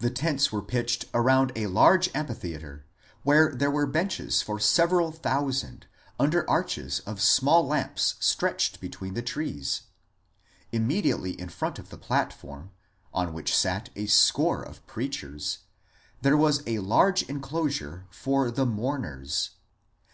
The 0.00 0.10
tents 0.10 0.52
were 0.52 0.60
pitched 0.60 1.06
around 1.14 1.52
a 1.56 1.66
large 1.66 2.10
amphitheatre, 2.14 2.84
where 3.22 3.54
there 3.54 3.70
were 3.70 3.86
benches 3.86 4.42
for 4.42 4.60
several 4.60 5.12
thousand, 5.12 5.86
under 6.18 6.44
arches 6.50 7.00
of 7.06 7.22
small 7.22 7.66
lamps 7.66 8.16
stretched 8.20 8.82
between 8.82 9.14
the 9.14 9.22
trees. 9.22 9.84
Immediately 10.72 11.40
in 11.40 11.48
front 11.48 11.78
of 11.78 11.88
the 11.88 11.96
platform— 11.96 12.72
on 13.14 13.32
which 13.32 13.56
sat 13.56 13.88
a 13.96 14.04
score 14.04 14.62
of 14.62 14.86
preachers— 14.86 15.60
there 16.20 16.36
was 16.36 16.62
a 16.66 16.80
large 16.80 17.22
enclosure 17.22 18.06
for 18.10 18.50
the 18.50 18.66
mourners." 18.66 19.52